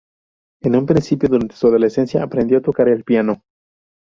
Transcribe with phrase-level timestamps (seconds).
[0.63, 3.43] En un principio, durante su adolescencia, aprendió a tocar el piano.